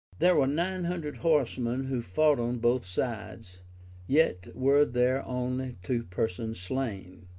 There 0.17 0.35
were 0.35 0.47
nine 0.47 0.85
hundred 0.85 1.17
horsemen 1.17 1.85
who 1.85 2.01
fought 2.01 2.39
on 2.39 2.57
both 2.57 2.87
sides, 2.87 3.59
yet 4.07 4.47
were 4.55 4.83
there 4.83 5.23
only 5.27 5.77
two 5.83 6.05
persons 6.05 6.59
slain. 6.59 7.27